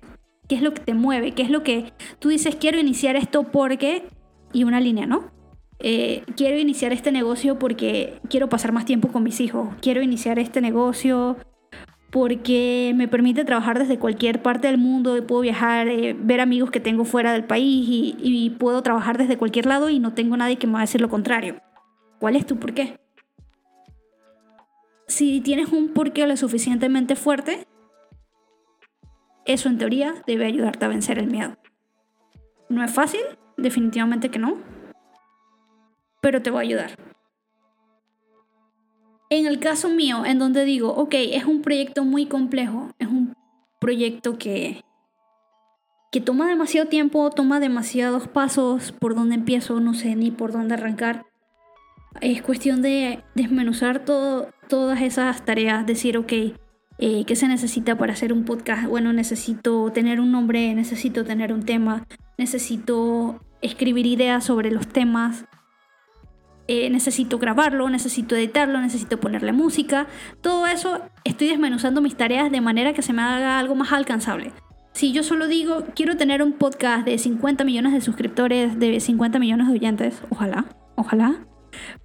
¿Qué 0.48 0.56
es 0.56 0.62
lo 0.62 0.74
que 0.74 0.82
te 0.82 0.94
mueve? 0.94 1.32
¿Qué 1.34 1.42
es 1.42 1.50
lo 1.50 1.64
que 1.64 1.94
tú 2.20 2.30
dices, 2.30 2.56
quiero 2.56 2.80
iniciar 2.80 3.16
esto 3.16 3.44
porque... 3.44 4.04
Y 4.52 4.64
una 4.64 4.80
línea, 4.80 5.06
¿no? 5.06 5.32
Eh, 5.80 6.24
quiero 6.36 6.60
iniciar 6.60 6.92
este 6.92 7.12
negocio 7.12 7.58
porque 7.58 8.20
quiero 8.30 8.50
pasar 8.50 8.72
más 8.72 8.86
tiempo 8.86 9.10
con 9.10 9.24
mis 9.24 9.40
hijos. 9.40 9.70
Quiero 9.82 10.02
iniciar 10.02 10.40
este 10.40 10.62
negocio 10.62 11.38
porque 12.10 12.94
me 12.96 13.08
permite 13.08 13.46
trabajar 13.46 13.80
desde 13.80 14.00
cualquier 14.00 14.42
parte 14.42 14.68
del 14.68 14.80
mundo, 14.80 15.26
puedo 15.28 15.42
viajar, 15.42 15.88
eh, 15.88 16.16
ver 16.20 16.42
amigos 16.42 16.72
que 16.72 16.80
tengo 16.80 17.06
fuera 17.06 17.34
del 17.34 17.44
país 17.44 17.88
y, 17.88 18.18
y, 18.20 18.50
puedo 18.50 18.82
trabajar 18.82 19.18
desde 19.18 19.38
cualquier 19.38 19.68
lado 19.68 19.90
y 19.90 20.00
no 20.00 20.14
tengo 20.14 20.36
nadie 20.36 20.58
que 20.58 20.66
me 20.68 20.74
va 20.74 20.80
a 20.80 20.84
decir 20.84 21.02
lo 21.02 21.10
contrario. 21.10 21.62
¿Cuál 22.20 22.36
es 22.36 22.46
tu 22.46 22.58
por 22.58 22.74
qué? 22.74 23.00
Si 25.08 25.42
tienes 25.42 25.72
un 25.72 25.90
porqué 25.90 26.26
lo 26.26 26.36
suficientemente 26.36 27.16
fuerte, 27.16 27.68
eso 29.46 29.70
en 29.70 29.78
teoría 29.78 30.16
debe 30.28 30.46
ayudarte 30.46 30.86
a 30.86 30.90
vencer 30.90 31.20
el 31.20 31.28
miedo. 31.28 31.58
No 32.70 32.84
es 32.84 32.92
fácil, 32.92 33.22
definitivamente 33.62 34.30
que 34.30 34.40
no, 34.40 34.58
pero 36.22 36.42
te 36.42 36.52
va 36.52 36.60
a 36.60 36.64
ayudar. 36.64 36.92
En 39.30 39.46
el 39.46 39.60
caso 39.60 39.90
mío, 39.90 40.26
en 40.26 40.40
donde 40.40 40.66
digo, 40.66 40.90
ok, 40.90 41.14
es 41.14 41.46
un 41.46 41.62
proyecto 41.62 42.04
muy 42.04 42.26
complejo, 42.26 42.90
es 42.98 43.08
un 43.08 43.36
proyecto 43.80 44.40
que, 44.40 44.82
que 46.12 46.20
toma 46.20 46.48
demasiado 46.48 46.90
tiempo, 46.90 47.30
toma 47.30 47.60
demasiados 47.60 48.28
pasos, 48.28 48.92
por 48.92 49.14
donde 49.14 49.36
empiezo, 49.36 49.80
no 49.80 49.94
sé 49.94 50.16
ni 50.16 50.32
por 50.32 50.52
dónde 50.52 50.74
arrancar. 50.74 51.28
Es 52.22 52.42
cuestión 52.42 52.82
de 52.82 53.24
desmenuzar 53.36 54.04
todo, 54.04 54.50
todas 54.68 55.02
esas 55.02 55.46
tareas, 55.46 55.86
decir, 55.86 56.18
ok, 56.18 56.34
eh, 56.98 57.24
¿qué 57.26 57.36
se 57.36 57.48
necesita 57.48 57.98
para 57.98 58.14
hacer 58.14 58.34
un 58.34 58.46
podcast? 58.46 58.88
Bueno, 58.88 59.14
necesito 59.14 59.92
tener 59.92 60.20
un 60.20 60.32
nombre, 60.32 60.74
necesito 60.74 61.24
tener 61.24 61.54
un 61.54 61.64
tema, 61.64 62.08
necesito 62.38 63.40
escribir 63.62 64.06
ideas 64.06 64.44
sobre 64.44 64.72
los 64.72 64.88
temas, 64.88 65.46
eh, 66.68 66.88
necesito 66.92 67.40
grabarlo, 67.40 67.90
necesito 67.90 68.36
editarlo, 68.36 68.80
necesito 68.80 69.20
ponerle 69.20 69.54
música. 69.54 70.06
Todo 70.42 70.68
eso 70.68 71.02
estoy 71.24 71.48
desmenuzando 71.48 72.00
mis 72.00 72.16
tareas 72.16 72.52
de 72.52 72.62
manera 72.62 72.94
que 72.94 73.02
se 73.02 73.12
me 73.12 73.24
haga 73.24 73.58
algo 73.58 73.74
más 73.74 73.92
alcanzable. 73.92 74.52
Si 74.94 75.12
yo 75.12 75.24
solo 75.24 75.48
digo, 75.48 75.86
quiero 75.96 76.16
tener 76.16 76.44
un 76.44 76.54
podcast 76.54 77.06
de 77.06 77.18
50 77.18 77.64
millones 77.64 77.94
de 77.94 78.02
suscriptores, 78.02 78.78
de 78.78 79.00
50 79.00 79.40
millones 79.40 79.68
de 79.68 79.74
oyentes, 79.74 80.22
ojalá, 80.30 80.66
ojalá. 80.96 81.48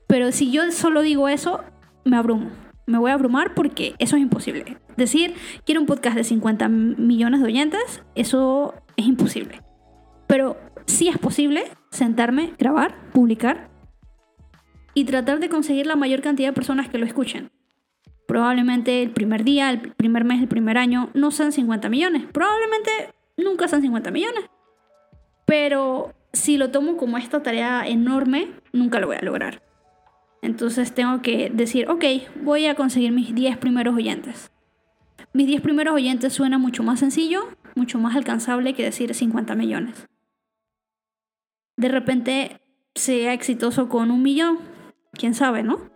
Pero 0.07 0.33
si 0.33 0.51
yo 0.51 0.71
solo 0.73 1.03
digo 1.03 1.29
eso, 1.29 1.61
me 2.07 2.17
abrumo. 2.17 2.51
Me 2.87 2.99
voy 2.99 3.11
a 3.11 3.15
abrumar 3.15 3.55
porque 3.55 3.95
eso 3.99 4.17
es 4.17 4.23
imposible. 4.23 4.79
Decir, 4.97 5.35
quiero 5.67 5.81
un 5.83 5.87
podcast 5.87 6.17
de 6.17 6.25
50 6.25 6.69
millones 6.69 7.41
de 7.41 7.47
oyentes, 7.47 8.03
eso 8.15 8.75
es 8.97 9.07
imposible. 9.07 9.63
Pero 10.27 10.57
sí 10.87 11.09
es 11.09 11.19
posible 11.19 11.65
sentarme, 11.91 12.53
grabar, 12.59 12.95
publicar 13.13 13.69
y 14.95 15.05
tratar 15.05 15.41
de 15.41 15.49
conseguir 15.49 15.87
la 15.87 15.97
mayor 15.97 16.23
cantidad 16.23 16.49
de 16.49 16.55
personas 16.55 16.89
que 16.89 16.99
lo 16.99 17.07
escuchen. 17.07 17.51
Probablemente 18.27 19.03
el 19.03 19.11
primer 19.11 19.45
día, 19.45 19.71
el 19.71 19.93
primer 19.93 20.25
mes, 20.25 20.41
el 20.41 20.49
primer 20.49 20.79
año 20.79 21.11
no 21.15 21.31
sean 21.31 21.53
50 21.53 21.89
millones. 21.89 22.25
Probablemente 22.33 22.91
nunca 23.37 23.69
sean 23.69 23.83
50 23.83 24.11
millones. 24.11 24.45
Pero 25.45 26.15
si 26.33 26.57
lo 26.57 26.71
tomo 26.71 26.97
como 26.97 27.19
esta 27.19 27.43
tarea 27.43 27.87
enorme, 27.87 28.49
nunca 28.73 28.99
lo 28.99 29.09
voy 29.09 29.17
a 29.17 29.23
lograr. 29.23 29.63
Entonces 30.41 30.95
tengo 30.95 31.23
que 31.23 31.51
decir, 31.53 31.89
ok, 31.89 32.05
voy 32.43 32.67
a 32.67 32.75
conseguir 32.75 33.13
mis 33.13 33.35
10 33.35 33.59
primeros 33.59 33.95
oyentes. 33.95 34.51
Mis 35.33 35.47
10 35.47 35.63
primeros 35.63 35.95
oyentes 35.95 36.33
suena 36.33 36.59
mucho 36.59 36.83
más 36.83 37.01
sencillo, 37.01 37.49
mucho 37.75 37.99
más 37.99 38.15
alcanzable 38.15 38.75
que 38.75 38.85
decir 38.85 39.15
50 39.15 39.55
millones. 39.55 40.07
De 41.77 41.89
repente 41.89 42.61
sea 42.95 43.33
exitoso 43.33 43.89
con 43.89 44.11
un 44.11 44.23
millón, 44.23 44.59
quién 45.13 45.35
sabe, 45.35 45.63
¿no? 45.63 45.91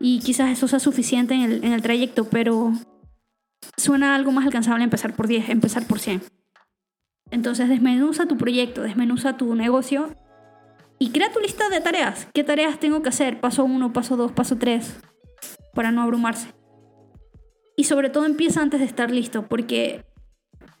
Y 0.00 0.20
quizás 0.20 0.50
eso 0.50 0.68
sea 0.68 0.78
suficiente 0.78 1.34
en 1.34 1.42
el, 1.42 1.64
en 1.64 1.72
el 1.72 1.82
trayecto, 1.82 2.24
pero 2.28 2.72
suena 3.76 4.14
algo 4.14 4.30
más 4.32 4.46
alcanzable 4.46 4.84
empezar 4.84 5.14
por 5.14 5.26
10, 5.26 5.48
empezar 5.48 5.86
por 5.86 5.98
100. 5.98 6.22
Entonces 7.30 7.68
desmenuza 7.68 8.26
tu 8.26 8.36
proyecto, 8.36 8.82
desmenuza 8.82 9.36
tu 9.36 9.54
negocio 9.54 10.14
y 10.98 11.10
crea 11.10 11.32
tu 11.32 11.40
lista 11.40 11.68
de 11.68 11.80
tareas. 11.80 12.28
¿Qué 12.32 12.44
tareas 12.44 12.80
tengo 12.80 13.02
que 13.02 13.10
hacer? 13.10 13.40
Paso 13.40 13.64
1, 13.64 13.92
paso 13.92 14.16
2, 14.16 14.32
paso 14.32 14.56
3, 14.56 15.00
para 15.74 15.90
no 15.90 16.02
abrumarse. 16.02 16.48
Y 17.76 17.84
sobre 17.84 18.10
todo 18.10 18.24
empieza 18.24 18.60
antes 18.60 18.80
de 18.80 18.86
estar 18.86 19.10
listo, 19.10 19.46
porque 19.46 20.04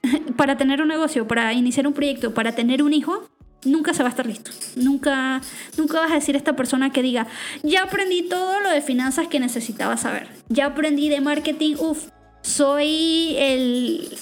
para 0.36 0.56
tener 0.56 0.82
un 0.82 0.88
negocio, 0.88 1.28
para 1.28 1.52
iniciar 1.52 1.86
un 1.86 1.92
proyecto, 1.92 2.34
para 2.34 2.52
tener 2.52 2.82
un 2.82 2.92
hijo, 2.92 3.27
nunca 3.64 3.94
se 3.94 4.02
va 4.02 4.08
a 4.08 4.10
estar 4.10 4.26
listo. 4.26 4.50
Nunca, 4.76 5.40
nunca 5.76 6.00
vas 6.00 6.10
a 6.12 6.14
decir 6.14 6.34
a 6.34 6.38
esta 6.38 6.56
persona 6.56 6.90
que 6.90 7.02
diga, 7.02 7.26
ya 7.62 7.84
aprendí 7.84 8.22
todo 8.22 8.60
lo 8.60 8.70
de 8.70 8.80
finanzas 8.80 9.28
que 9.28 9.40
necesitaba 9.40 9.96
saber. 9.96 10.28
Ya 10.48 10.66
aprendí 10.66 11.08
de 11.08 11.20
marketing, 11.20 11.76
uff, 11.78 12.08
soy 12.42 13.36
el, 13.38 14.16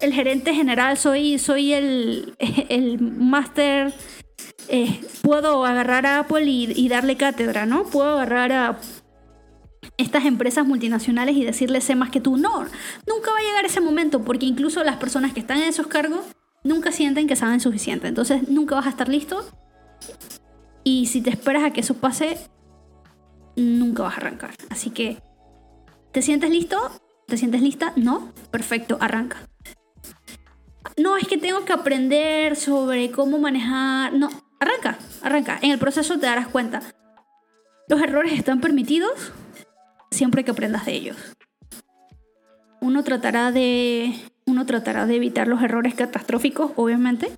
el 0.00 0.12
gerente 0.12 0.54
general, 0.54 0.98
soy, 0.98 1.38
soy 1.38 1.72
el, 1.72 2.34
el 2.68 3.00
máster. 3.00 3.92
Eh, 4.68 5.00
puedo 5.22 5.64
agarrar 5.64 6.06
a 6.06 6.20
Apple 6.20 6.44
y, 6.46 6.88
darle 6.88 7.16
cátedra, 7.16 7.66
¿no? 7.66 7.84
Puedo 7.84 8.14
agarrar 8.14 8.52
a 8.52 8.78
estas 9.98 10.24
empresas 10.24 10.66
multinacionales 10.66 11.36
y 11.36 11.44
decirles 11.44 11.84
sé 11.84 11.94
más 11.94 12.10
que 12.10 12.20
tú. 12.20 12.36
No, 12.36 12.64
nunca 13.06 13.30
va 13.30 13.38
a 13.38 13.42
llegar 13.42 13.64
ese 13.66 13.80
momento 13.80 14.24
porque 14.24 14.46
incluso 14.46 14.82
las 14.82 14.96
personas 14.96 15.34
que 15.34 15.40
están 15.40 15.58
en 15.58 15.68
esos 15.68 15.86
cargos 15.86 16.24
nunca 16.64 16.90
sienten 16.90 17.28
que 17.28 17.36
saben 17.36 17.60
suficiente. 17.60 18.08
Entonces 18.08 18.48
nunca 18.48 18.74
vas 18.74 18.86
a 18.86 18.90
estar 18.90 19.08
listo. 19.08 19.44
Y 20.82 21.06
si 21.06 21.22
te 21.22 21.30
esperas 21.30 21.62
a 21.62 21.70
que 21.70 21.80
eso 21.80 21.94
pase, 21.94 22.38
nunca 23.56 24.02
vas 24.02 24.14
a 24.14 24.16
arrancar. 24.16 24.54
Así 24.70 24.90
que, 24.90 25.22
¿te 26.12 26.22
sientes 26.22 26.50
listo? 26.50 26.90
¿Te 27.26 27.36
sientes 27.36 27.62
lista? 27.62 27.92
No. 27.96 28.32
Perfecto, 28.50 28.98
arranca. 29.00 29.48
no, 30.96 31.16
es 31.16 31.26
que 31.26 31.38
tengo 31.38 31.64
que 31.64 31.72
aprender 31.72 32.56
sobre 32.56 33.10
cómo 33.10 33.38
manejar. 33.38 34.12
No, 34.12 34.28
arranca, 34.60 34.98
arranca. 35.22 35.58
En 35.62 35.70
el 35.70 35.78
proceso 35.78 36.18
te 36.18 36.26
darás 36.26 36.48
cuenta. 36.48 36.82
Los 37.88 38.00
errores 38.02 38.32
están 38.32 38.60
permitidos 38.60 39.32
siempre 40.10 40.44
que 40.44 40.52
aprendas 40.52 40.86
de 40.86 40.92
ellos. 40.92 41.16
Uno 42.80 43.02
tratará 43.02 43.50
de, 43.50 44.14
uno 44.46 44.66
tratará 44.66 45.06
de 45.06 45.16
evitar 45.16 45.48
los 45.48 45.62
errores 45.62 45.94
catastróficos, 45.94 46.72
obviamente. 46.76 47.30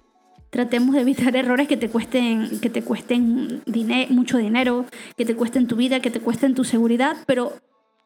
Tratemos 0.51 0.95
de 0.95 1.03
evitar 1.03 1.37
errores 1.37 1.69
que 1.69 1.77
te 1.77 1.89
cuesten, 1.89 2.61
que 2.61 2.71
te 2.71 2.83
cuesten 2.83 3.63
mucho 4.11 4.39
dinero, 4.39 4.87
que 5.17 5.25
te 5.25 5.37
cuesten 5.37 5.67
tu 5.67 5.77
vida, 5.77 6.01
que 6.01 6.11
te 6.11 6.21
cuesten 6.21 6.55
tu 6.55 6.65
seguridad, 6.65 7.17
pero 7.27 7.53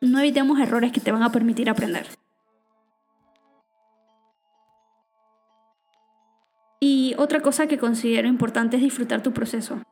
no 0.01 0.19
evitemos 0.19 0.59
errores 0.61 0.93
que 0.93 1.01
te 1.01 1.13
van 1.13 1.23
a 1.23 1.33
permitir 1.33 1.69
aprender. 1.69 2.07
Y 6.81 7.15
otra 7.19 7.41
cosa 7.41 7.67
que 7.67 7.77
considero 7.77 8.27
importante 8.27 8.77
es 8.77 8.83
disfrutar 8.83 9.23
tu 9.23 9.33
proceso. 9.33 9.83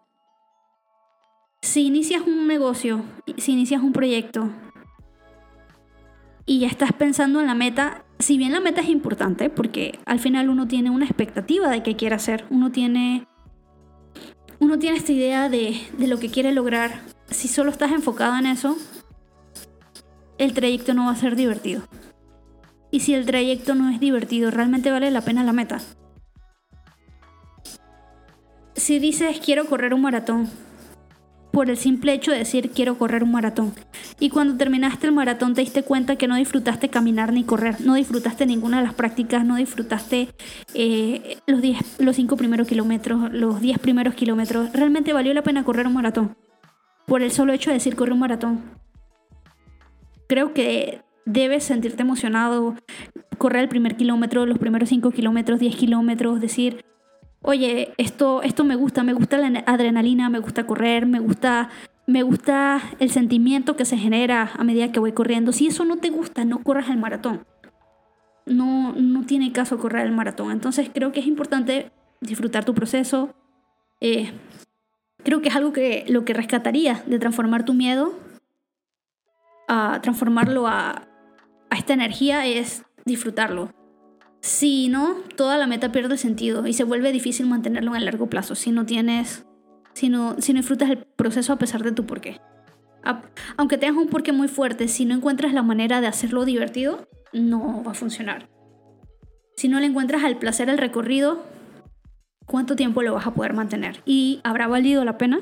Si 1.61 1.87
inicias 1.87 2.23
un 2.27 2.47
negocio, 2.47 3.03
si 3.37 3.53
inicias 3.53 3.83
un 3.83 3.93
proyecto 3.93 4.49
y 6.47 6.61
ya 6.61 6.69
estás 6.69 6.93
pensando 6.93 7.41
en 7.41 7.47
la 7.47 7.55
meta, 7.55 8.05
si 8.19 8.39
bien 8.39 8.53
la 8.53 8.61
meta 8.61 8.81
es 8.81 8.89
importante, 8.89 9.51
porque 9.51 9.99
al 10.07 10.19
final 10.19 10.49
uno 10.49 10.67
tiene 10.67 10.91
una 10.91 11.05
expectativa 11.05 11.69
de 11.69 11.83
qué 11.83 11.97
quiere 11.97 12.15
hacer, 12.15 12.45
uno 12.51 12.73
tiene, 12.73 13.27
uno 14.59 14.79
tiene 14.79 14.97
esta 14.97 15.13
idea 15.13 15.49
de, 15.49 15.81
de 15.97 16.07
lo 16.07 16.19
que 16.19 16.31
quiere 16.31 16.53
lograr, 16.53 17.01
si 17.31 17.49
solo 17.49 17.71
estás 17.71 17.93
enfocado 17.93 18.37
en 18.37 18.47
eso, 18.47 18.77
el 20.39 20.53
trayecto 20.53 20.95
no 20.95 21.07
va 21.07 21.13
a 21.13 21.17
ser 21.17 21.37
divertido. 21.37 21.83
Y 22.91 23.01
si 23.01 23.15
el 23.15 23.27
trayecto 23.27 23.75
no 23.75 23.91
es 23.91 24.01
divertido, 24.01 24.51
realmente 24.51 24.91
vale 24.91 25.11
la 25.11 25.21
pena 25.21 25.45
la 25.45 25.53
meta 25.53 25.81
si 28.79 28.99
dices 28.99 29.41
quiero 29.45 29.67
correr 29.67 29.93
un 29.93 30.03
maratón, 30.03 30.49
por 31.59 31.71
el 31.71 31.77
simple 31.77 32.13
hecho 32.13 32.31
de 32.31 32.39
decir 32.39 32.71
quiero 32.71 32.99
correr 32.99 33.25
un 33.25 33.33
maratón, 33.33 33.75
y 34.21 34.31
cuando 34.31 34.57
terminaste 34.57 35.09
el 35.09 35.13
maratón 35.13 35.55
te 35.55 35.61
diste 35.61 35.83
cuenta 35.83 36.15
que 36.15 36.29
no 36.29 36.37
disfrutaste 36.37 36.89
caminar 36.89 37.33
ni 37.33 37.43
correr, 37.43 37.81
no 37.81 37.95
disfrutaste 37.95 38.47
ninguna 38.47 38.77
de 38.77 38.85
las 38.85 38.95
prácticas, 38.95 39.45
no 39.45 39.57
disfrutaste 39.57 40.29
eh, 40.75 41.39
los, 41.49 41.61
los 41.99 42.15
cinco 42.15 42.37
primeros 42.37 42.69
kilómetros, 42.69 43.33
los 43.33 43.61
10 43.61 43.81
primeros 43.81 44.15
kilómetros, 44.15 44.73
realmente 44.73 45.13
valió 45.13 45.35
la 45.35 45.43
pena 45.43 45.65
correr 45.65 45.89
un 45.89 45.95
maratón, 45.95 46.37
por 47.07 47.23
el 47.23 47.33
solo 47.33 47.53
hecho 47.53 47.71
de 47.71 47.75
decir 47.75 47.97
correr 47.97 48.13
un 48.13 48.21
maratón. 48.21 48.61
Creo 50.29 50.55
que 50.55 51.01
debes 51.25 51.65
sentirte 51.65 52.03
emocionado, 52.03 52.77
correr 53.37 53.65
el 53.65 53.69
primer 53.69 53.97
kilómetro, 53.97 54.47
los 54.47 54.59
primeros 54.59 54.91
5 54.91 55.11
kilómetros, 55.11 55.59
10 55.59 55.75
kilómetros, 55.75 56.41
decir, 56.41 56.85
oye, 57.43 57.95
esto, 57.99 58.43
esto 58.43 58.65
me 58.65 58.77
gusta, 58.77 59.03
me 59.03 59.13
gusta 59.13 59.39
la 59.39 59.65
adrenalina, 59.67 60.29
me 60.29 60.39
gusta 60.39 60.67
correr, 60.67 61.07
me 61.07 61.21
gusta, 61.21 61.71
me 62.07 62.23
gusta 62.23 62.81
el 62.99 63.11
sentimiento 63.11 63.77
que 63.77 63.85
se 63.85 63.97
genera 63.97 64.51
a 64.57 64.65
medida 64.65 64.93
que 64.93 65.01
voy 65.01 65.13
corriendo. 65.13 65.53
Si 65.53 65.67
eso 65.67 65.85
no 65.85 65.99
te 65.99 66.11
gusta, 66.11 66.45
no 66.45 66.63
corras 66.63 66.89
el 66.89 66.99
maratón. 66.99 67.47
No, 68.47 68.93
no 68.93 69.27
tiene 69.27 69.53
caso 69.53 69.79
correr 69.79 70.07
el 70.07 70.13
maratón. 70.13 70.51
Entonces 70.51 70.91
creo 70.93 71.13
que 71.13 71.21
es 71.21 71.27
importante 71.27 71.91
disfrutar 72.21 72.65
tu 72.65 72.75
proceso. 72.75 73.35
Eh, 74.01 74.33
creo 75.23 75.43
que 75.43 75.49
es 75.49 75.57
algo 75.57 75.73
que 75.73 76.05
lo 76.09 76.25
que 76.25 76.33
rescataría 76.33 77.03
de 77.07 77.19
transformar 77.19 77.65
tu 77.65 77.75
miedo 77.75 78.19
a 79.69 80.01
transformarlo 80.01 80.67
a, 80.67 81.07
a 81.69 81.77
esta 81.77 81.93
energía 81.93 82.47
es 82.47 82.85
disfrutarlo. 83.05 83.71
Si 84.41 84.89
no, 84.89 85.17
toda 85.37 85.59
la 85.59 85.67
meta 85.67 85.93
pierde 85.93 86.17
sentido 86.17 86.67
y 86.67 86.73
se 86.73 86.85
vuelve 86.85 87.13
difícil 87.13 87.47
mantenerlo 87.47 87.91
en 87.93 87.99
el 87.99 88.05
largo 88.05 88.29
plazo 88.29 88.55
si 88.55 88.71
no 88.71 88.87
tienes, 88.87 89.45
si 89.95 90.09
no, 90.09 90.37
si 90.41 90.53
no 90.53 90.61
disfrutas 90.61 90.91
el 90.91 90.99
proceso 90.99 91.53
a 91.53 91.59
pesar 91.59 91.83
de 91.83 91.93
tu 91.93 92.07
porqué. 92.07 92.41
Aunque 93.57 93.79
tengas 93.79 93.97
un 93.97 94.09
porqué 94.09 94.33
muy 94.33 94.49
fuerte, 94.49 94.89
si 94.89 95.05
no 95.05 95.15
encuentras 95.15 95.53
la 95.53 95.63
manera 95.63 96.01
de 96.01 96.07
hacerlo 96.07 96.45
divertido, 96.45 97.09
no 97.33 97.83
va 97.83 97.93
a 97.93 97.95
funcionar. 97.95 98.49
Si 99.57 99.69
no 99.69 99.81
le 99.81 99.87
encuentras 99.87 100.25
al 100.25 100.39
placer 100.39 100.71
al 100.71 100.79
recorrido, 100.79 101.45
¿cuánto 102.47 102.77
tiempo 102.77 103.03
lo 103.03 103.15
vas 103.15 103.27
a 103.27 103.35
poder 103.35 103.55
mantener? 103.55 104.03
¿Y 104.05 104.41
habrá 104.45 104.69
valido 104.69 105.05
la 105.05 105.19
pena? 105.19 105.41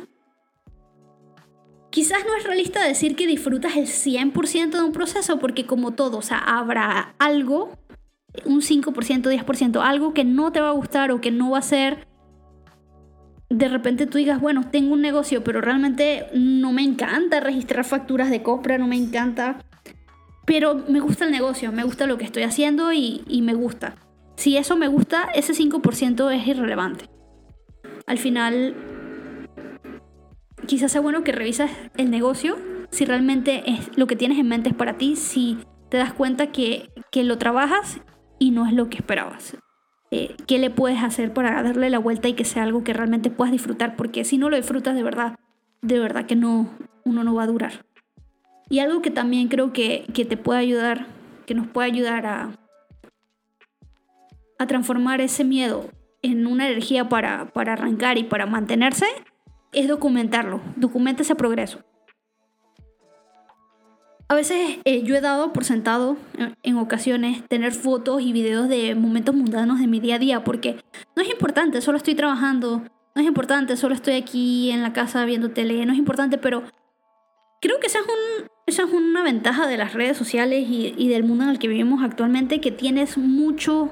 Quizás 1.91 2.19
no 2.27 2.35
es 2.37 2.45
realista 2.45 2.85
decir 2.85 3.17
que 3.17 3.27
disfrutas 3.27 3.77
el 3.77 3.87
100% 3.87 4.71
de 4.71 4.83
un 4.83 4.93
proceso, 4.93 5.39
porque 5.39 5.67
como 5.67 5.93
todo, 5.93 6.19
o 6.19 6.23
sea, 6.23 6.39
habrá 6.39 7.15
algo 7.19 7.79
un 8.45 8.61
5%, 8.61 8.85
10%, 9.23 9.81
algo 9.83 10.15
que 10.15 10.25
no 10.25 10.53
te 10.53 10.61
va 10.61 10.69
a 10.69 10.73
gustar 10.73 11.11
o 11.11 11.21
que 11.21 11.31
no 11.31 11.51
va 11.51 11.59
a 11.59 11.63
ser, 11.63 12.07
de 13.49 13.69
repente 13.69 14.07
tú 14.07 14.19
digas, 14.19 14.41
bueno, 14.41 14.69
tengo 14.71 14.93
un 14.95 15.03
negocio, 15.03 15.45
pero 15.45 15.61
realmente 15.61 16.27
no 16.35 16.73
me 16.73 16.83
encanta 16.83 17.41
registrar 17.41 17.85
facturas 17.85 18.31
de 18.31 18.43
compra, 18.43 18.79
no 18.79 18.89
me 18.89 18.97
encanta, 18.97 19.59
pero 20.45 20.75
me 20.89 21.01
gusta 21.01 21.25
el 21.25 21.31
negocio, 21.31 21.73
me 21.73 21.85
gusta 21.85 22.07
lo 22.07 22.19
que 22.19 22.25
estoy 22.25 22.43
haciendo 22.43 22.93
y, 22.93 23.23
me 23.43 23.55
gusta. 23.55 23.95
Si 24.37 24.57
eso 24.57 24.77
me 24.77 24.89
gusta, 24.89 25.29
ese 25.35 25.53
5% 25.53 26.35
es 26.35 26.47
irrelevante. 26.47 27.09
Al 28.07 28.19
final, 28.19 28.75
quizás 30.67 30.93
sea 30.93 31.01
bueno 31.01 31.25
que 31.25 31.33
revises 31.33 31.71
el 31.97 32.11
negocio, 32.11 32.57
si 32.91 33.05
realmente 33.05 33.63
es, 33.71 33.97
lo 33.97 34.07
que 34.07 34.17
tienes 34.17 34.39
en 34.39 34.49
mente 34.49 34.71
es 34.71 34.75
para 34.75 34.99
ti, 34.99 35.17
si 35.17 35.59
te 35.89 35.97
das 35.97 36.13
cuenta 36.13 36.49
que, 36.49 36.91
que 37.11 37.25
lo 37.25 37.39
trabajas 37.39 38.01
y 38.39 38.51
no 38.51 38.67
es 38.67 38.73
lo 38.73 38.89
que 38.89 38.99
esperabas. 38.99 39.57
Eh, 40.11 40.37
¿Qué 40.47 40.59
le 40.59 40.71
puedes 40.71 41.03
hacer 41.03 41.33
para 41.33 41.63
darle 41.63 41.91
la 41.91 41.99
vuelta 41.99 42.29
y 42.29 42.35
que 42.35 42.45
sea 42.45 42.63
algo 42.63 42.85
que 42.85 42.93
realmente 42.93 43.31
puedas 43.31 43.53
disfrutar? 43.53 43.97
Porque 43.97 44.25
si 44.25 44.39
no 44.39 44.49
lo 44.49 44.57
disfrutas 44.57 44.95
de 44.95 45.03
verdad, 45.03 45.37
de 45.83 45.99
verdad 45.99 46.27
que 46.27 46.37
no, 46.37 46.71
uno 47.05 47.25
no 47.25 47.35
va 47.35 47.45
a 47.45 47.49
durar. 47.49 47.85
Y 48.69 48.79
algo 48.81 49.03
que 49.03 49.11
también 49.11 49.49
creo 49.49 49.73
que, 49.73 50.07
que 50.13 50.25
te 50.25 50.37
puede 50.37 50.61
ayudar, 50.61 51.07
que 51.47 51.55
nos 51.55 51.67
puede 51.67 51.89
ayudar 51.89 52.27
a, 52.27 52.51
a 54.59 54.67
transformar 54.67 55.21
ese 55.21 55.45
miedo 55.45 55.91
en 56.23 56.47
una 56.47 56.69
energía 56.69 57.09
para, 57.09 57.51
para 57.53 57.75
arrancar 57.75 58.19
y 58.19 58.25
para 58.25 58.47
mantenerse, 58.47 59.07
es 59.73 59.89
documentarlo. 59.89 60.61
Documenta 60.77 61.23
ese 61.23 61.35
progreso. 61.35 61.85
A 64.29 64.35
veces 64.35 64.79
eh, 64.85 65.03
yo 65.05 65.15
he 65.15 65.21
dado 65.21 65.53
por 65.53 65.65
sentado 65.65 66.17
en, 66.65 66.77
ocasiones 66.79 67.47
tener 67.49 67.73
fotos 67.73 68.23
y 68.23 68.33
videos 68.33 68.69
de 68.69 68.97
momentos 68.97 69.37
mundanos 69.37 69.79
de 69.79 69.87
mi 69.87 70.01
día 70.01 70.17
a 70.17 70.19
día 70.19 70.43
porque 70.43 70.83
no 71.15 71.23
es 71.23 71.31
importante, 71.31 71.81
solo 71.81 71.97
estoy 71.97 72.17
trabajando, 72.17 72.83
no 73.15 73.23
es 73.23 73.29
importante, 73.29 73.77
solo 73.77 73.95
estoy 73.95 74.15
aquí 74.15 74.73
en 74.73 74.83
la 74.83 74.93
casa 74.93 75.25
viendo 75.25 75.53
tele, 75.53 75.87
no 75.87 75.93
es 75.93 75.99
importante, 75.99 76.39
pero 76.39 76.65
creo 77.61 77.79
que 77.79 77.87
esa 77.87 78.01
es, 78.01 78.05
un, 78.05 78.49
esa 78.67 78.83
es 78.83 78.93
una 78.93 79.23
ventaja 79.23 79.69
de 79.69 79.77
las 79.77 79.95
redes 79.95 80.17
sociales 80.17 80.67
y, 80.69 80.93
y 80.97 81.09
del 81.09 81.23
mundo 81.23 81.45
en 81.45 81.51
el 81.51 81.61
que 81.61 81.69
vivimos 81.69 82.03
actualmente, 82.03 82.61
que 82.61 82.73
tienes 82.73 83.17
mucho, 83.17 83.91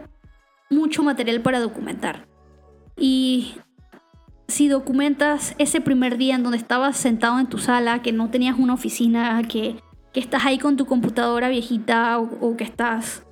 mucho 0.69 1.05
material 1.05 1.43
para 1.43 1.61
documentar. 1.61 2.27
Y 2.97 3.55
si 4.49 4.67
documentas 4.67 5.55
ese 5.59 5.81
primer 5.81 6.19
día 6.19 6.35
en 6.35 6.43
donde 6.43 6.59
estabas 6.59 6.97
sentado 6.97 7.39
en 7.39 7.47
tu 7.47 7.59
sala, 7.59 8.03
que 8.03 8.13
no 8.13 8.31
tenías 8.31 8.59
una 8.59 8.75
oficina, 8.75 9.41
que 9.49 9.77
que 10.15 10.21
estás 10.21 10.47
ahí 10.47 10.59
con 10.59 10.77
tu 10.77 10.87
computadora 10.87 11.49
viejita 11.49 12.19
o, 12.21 12.57
que 12.57 12.63
estás, 12.63 13.25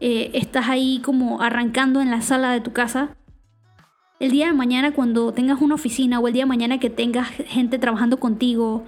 eh, 0.00 0.30
estás 0.32 0.70
ahí 0.70 1.00
como 1.04 1.42
arrancando 1.42 2.00
en 2.00 2.10
la 2.10 2.22
sala 2.22 2.50
de 2.50 2.62
tu 2.62 2.72
casa. 2.72 3.10
El 4.18 4.30
día 4.30 4.46
de 4.46 4.54
mañana 4.54 4.92
cuando 4.92 5.32
tengas 5.34 5.60
una 5.60 5.74
oficina 5.74 6.18
o 6.18 6.26
el 6.26 6.32
día 6.32 6.44
de 6.44 6.48
mañana 6.48 6.80
que 6.80 6.88
tengas 6.88 7.28
gente 7.28 7.78
trabajando 7.78 8.18
contigo 8.18 8.84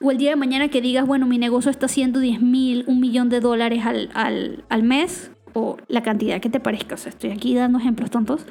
o 0.00 0.12
el 0.12 0.18
día 0.18 0.30
de 0.30 0.36
mañana 0.36 0.68
que 0.68 0.80
digas, 0.80 1.06
bueno, 1.08 1.26
mi 1.26 1.38
negocio 1.38 1.72
está 1.72 1.86
haciendo 1.86 2.20
10 2.20 2.40
mil, 2.40 2.84
un 2.86 3.00
millón 3.00 3.30
de 3.30 3.40
dólares 3.40 3.84
al, 3.84 4.62
al, 4.68 4.82
mes 4.84 5.32
o 5.54 5.76
la 5.88 6.04
cantidad 6.04 6.40
que 6.40 6.50
te 6.50 6.60
parezca. 6.60 6.94
O 6.94 6.98
sea, 6.98 7.10
estoy 7.10 7.30
aquí 7.30 7.52
dando 7.54 7.78
ejemplos 7.78 8.10
tontos. 8.10 8.46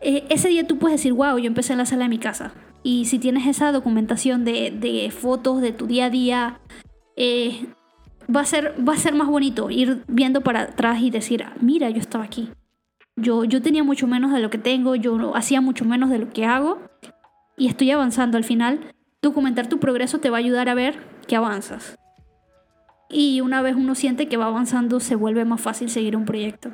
Eh, 0.00 0.24
ese 0.28 0.48
día 0.48 0.66
tú 0.66 0.78
puedes 0.78 0.98
decir, 0.98 1.12
wow, 1.12 1.38
yo 1.38 1.46
empecé 1.46 1.72
en 1.72 1.78
la 1.78 1.86
sala 1.86 2.02
de 2.04 2.08
mi 2.08 2.18
casa. 2.18 2.52
Y 2.82 3.04
si 3.04 3.20
tienes 3.20 3.46
esa 3.46 3.70
documentación 3.70 4.44
de, 4.44 4.72
de 4.72 5.08
fotos 5.12 5.62
de 5.62 5.70
tu 5.70 5.86
día 5.86 6.06
a 6.06 6.10
día, 6.10 6.60
eh, 7.16 7.66
va, 8.34 8.40
a 8.40 8.44
ser, 8.44 8.74
va 8.86 8.94
a 8.94 8.98
ser 8.98 9.14
más 9.14 9.28
bonito 9.28 9.70
ir 9.70 10.04
viendo 10.08 10.40
para 10.40 10.62
atrás 10.62 11.00
y 11.00 11.10
decir, 11.10 11.44
mira, 11.60 11.90
yo 11.90 11.98
estaba 11.98 12.24
aquí. 12.24 12.50
Yo, 13.16 13.44
yo 13.44 13.60
tenía 13.60 13.84
mucho 13.84 14.06
menos 14.06 14.32
de 14.32 14.40
lo 14.40 14.50
que 14.50 14.58
tengo, 14.58 14.94
yo 14.94 15.36
hacía 15.36 15.60
mucho 15.60 15.84
menos 15.84 16.10
de 16.10 16.18
lo 16.18 16.30
que 16.30 16.46
hago 16.46 16.80
y 17.56 17.68
estoy 17.68 17.90
avanzando. 17.90 18.38
Al 18.38 18.44
final, 18.44 18.92
documentar 19.20 19.68
tu 19.68 19.78
progreso 19.78 20.18
te 20.18 20.30
va 20.30 20.38
a 20.38 20.40
ayudar 20.40 20.68
a 20.68 20.74
ver 20.74 20.98
que 21.28 21.36
avanzas. 21.36 21.96
Y 23.10 23.42
una 23.42 23.60
vez 23.60 23.76
uno 23.76 23.94
siente 23.94 24.26
que 24.26 24.38
va 24.38 24.46
avanzando, 24.46 24.98
se 24.98 25.14
vuelve 25.16 25.44
más 25.44 25.60
fácil 25.60 25.90
seguir 25.90 26.16
un 26.16 26.24
proyecto. 26.24 26.72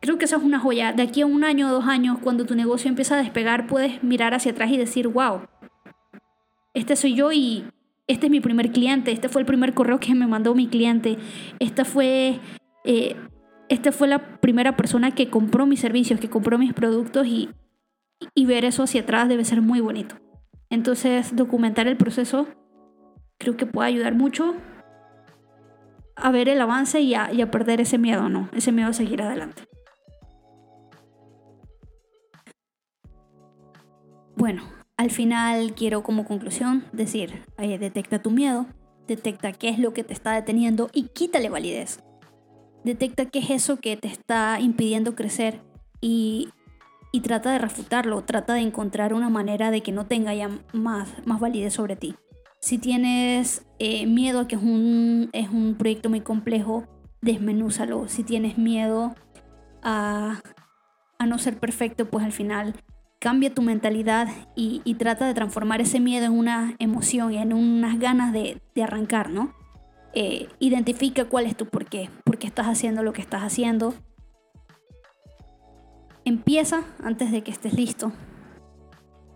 Creo 0.00 0.18
que 0.18 0.26
eso 0.26 0.36
es 0.36 0.42
una 0.42 0.58
joya. 0.58 0.92
De 0.92 1.02
aquí 1.02 1.22
a 1.22 1.26
un 1.26 1.44
año 1.44 1.68
o 1.68 1.72
dos 1.72 1.86
años, 1.86 2.18
cuando 2.22 2.44
tu 2.44 2.54
negocio 2.54 2.88
empieza 2.88 3.14
a 3.14 3.22
despegar, 3.22 3.66
puedes 3.66 4.02
mirar 4.02 4.34
hacia 4.34 4.52
atrás 4.52 4.70
y 4.70 4.76
decir, 4.76 5.08
wow, 5.08 5.42
este 6.74 6.96
soy 6.96 7.14
yo 7.14 7.32
y 7.32 7.64
este 8.10 8.26
es 8.26 8.30
mi 8.30 8.40
primer 8.40 8.72
cliente, 8.72 9.12
este 9.12 9.28
fue 9.28 9.42
el 9.42 9.46
primer 9.46 9.72
correo 9.72 10.00
que 10.00 10.14
me 10.14 10.26
mandó 10.26 10.54
mi 10.54 10.66
cliente, 10.66 11.16
esta 11.60 11.84
fue, 11.84 12.40
eh, 12.84 13.14
esta 13.68 13.92
fue 13.92 14.08
la 14.08 14.40
primera 14.40 14.76
persona 14.76 15.12
que 15.12 15.30
compró 15.30 15.64
mis 15.64 15.80
servicios, 15.80 16.18
que 16.18 16.28
compró 16.28 16.58
mis 16.58 16.74
productos 16.74 17.26
y, 17.26 17.50
y 18.34 18.46
ver 18.46 18.64
eso 18.64 18.82
hacia 18.82 19.02
atrás 19.02 19.28
debe 19.28 19.44
ser 19.44 19.62
muy 19.62 19.80
bonito. 19.80 20.16
Entonces, 20.70 21.36
documentar 21.36 21.86
el 21.86 21.96
proceso 21.96 22.48
creo 23.38 23.56
que 23.56 23.66
puede 23.66 23.88
ayudar 23.88 24.14
mucho 24.14 24.54
a 26.16 26.30
ver 26.32 26.48
el 26.48 26.60
avance 26.60 27.00
y 27.00 27.14
a, 27.14 27.32
y 27.32 27.42
a 27.42 27.50
perder 27.50 27.80
ese 27.80 27.96
miedo, 27.96 28.28
¿no? 28.28 28.48
Ese 28.52 28.72
miedo 28.72 28.90
a 28.90 28.92
seguir 28.92 29.22
adelante. 29.22 29.62
Bueno, 34.36 34.62
al 35.00 35.10
final 35.10 35.72
quiero 35.72 36.02
como 36.02 36.26
conclusión 36.26 36.84
decir, 36.92 37.42
detecta 37.56 38.20
tu 38.20 38.30
miedo, 38.30 38.66
detecta 39.08 39.50
qué 39.52 39.70
es 39.70 39.78
lo 39.78 39.94
que 39.94 40.04
te 40.04 40.12
está 40.12 40.34
deteniendo 40.34 40.90
y 40.92 41.04
quítale 41.04 41.48
validez. 41.48 42.00
Detecta 42.84 43.24
qué 43.24 43.38
es 43.38 43.48
eso 43.48 43.78
que 43.78 43.96
te 43.96 44.08
está 44.08 44.60
impidiendo 44.60 45.14
crecer 45.14 45.62
y, 46.02 46.50
trata 47.22 47.50
de 47.50 47.58
refutarlo, 47.58 48.24
trata 48.24 48.52
de 48.52 48.60
encontrar 48.60 49.14
una 49.14 49.30
manera 49.30 49.70
de 49.70 49.80
que 49.80 49.90
no 49.90 50.04
tenga 50.04 50.34
ya 50.34 50.50
más, 50.74 51.08
más 51.24 51.40
validez 51.40 51.72
sobre 51.72 51.96
ti. 51.96 52.14
Si 52.60 52.76
tienes 52.76 53.64
eh, 53.78 54.04
miedo 54.04 54.46
que 54.48 54.56
es 54.56 54.62
un, 54.62 55.30
es 55.32 55.48
un 55.48 55.76
proyecto 55.76 56.10
muy 56.10 56.20
complejo, 56.20 56.84
desmenúzalo. 57.22 58.06
Si 58.06 58.22
tienes 58.22 58.58
miedo 58.58 59.14
a, 59.82 60.42
a 61.18 61.26
no 61.26 61.38
ser 61.38 61.58
perfecto, 61.58 62.04
pues 62.04 62.22
al 62.22 62.32
final 62.32 62.74
cambia 63.20 63.54
tu 63.54 63.62
mentalidad 63.62 64.28
y, 64.56 64.94
trata 64.94 65.26
de 65.26 65.34
transformar 65.34 65.80
ese 65.80 66.00
miedo 66.00 66.26
en 66.26 66.32
una 66.32 66.74
emoción 66.78 67.32
y 67.32 67.38
en 67.38 67.52
unas 67.52 67.98
ganas 67.98 68.32
de, 68.32 68.60
de 68.74 68.82
arrancar, 68.82 69.30
¿no? 69.30 69.54
Eh, 70.12 70.48
identifica 70.58 71.26
cuál 71.26 71.46
es 71.46 71.56
tu 71.56 71.66
por 71.66 71.86
qué, 71.86 72.10
por 72.24 72.38
qué 72.38 72.48
estás 72.48 72.66
haciendo 72.66 73.02
lo 73.02 73.12
que 73.12 73.20
estás 73.20 73.42
haciendo. 73.42 73.94
Empieza 76.24 76.84
antes 77.02 77.30
de 77.30 77.42
que 77.42 77.50
estés 77.50 77.74
listo. 77.74 78.12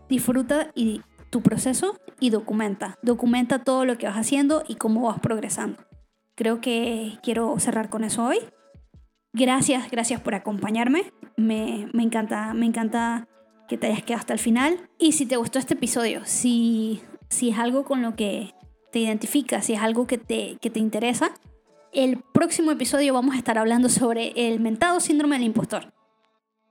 Disfruta 0.09 0.71
y 0.75 1.03
tu 1.31 1.43
proceso 1.43 1.99
y 2.21 2.31
documenta. 2.31 2.99
Documenta 3.03 3.61
todo 3.61 3.85
lo 3.85 3.99
que 3.99 4.07
vas 4.07 4.17
haciendo 4.17 4.65
y 4.67 4.75
cómo 4.77 5.03
vas 5.03 5.21
progresando. 5.21 5.79
Creo 6.35 6.61
que 6.61 7.19
quiero 7.23 7.59
cerrar 7.61 7.89
con 7.89 8.03
eso 8.03 8.25
hoy. 8.25 8.39
Gracias, 9.33 9.91
gracias 9.91 10.21
por 10.21 10.35
acompañarme. 10.35 11.13
Me, 11.37 11.89
me, 11.93 12.03
encanta, 12.03 12.55
me 12.55 12.67
encanta 12.67 13.29
que 13.69 13.79
te 13.79 13.87
hayas 13.87 14.03
quedado 14.03 14.21
hasta 14.21 14.33
el 14.33 14.39
final. 14.39 14.89
Y 14.99 15.13
si 15.13 15.27
te 15.27 15.37
gustó 15.37 15.59
este 15.59 15.75
episodio, 15.75 16.23
si, 16.25 17.03
si 17.29 17.51
es 17.51 17.59
algo 17.59 17.85
con 17.85 18.03
lo 18.03 18.17
que 18.17 18.55
te 18.93 19.01
identificas, 19.01 19.67
si 19.67 19.75
es 19.75 19.81
algo 19.81 20.07
que 20.07 20.19
te, 20.19 20.57
que 20.61 20.71
te 20.71 20.81
interesa, 20.81 21.33
el 21.93 22.23
próximo 22.33 22.71
episodio 22.71 23.15
vamos 23.15 23.35
a 23.35 23.39
estar 23.39 23.59
hablando 23.59 23.89
sobre 23.89 24.33
el 24.37 24.61
mentado 24.61 25.01
síndrome 25.01 25.37
del 25.37 25.47
impostor. 25.47 25.93